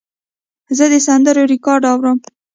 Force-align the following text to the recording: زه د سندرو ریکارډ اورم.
زه 0.77 0.85
د 0.91 0.95
سندرو 1.07 1.43
ریکارډ 1.53 1.83
اورم. 1.91 2.17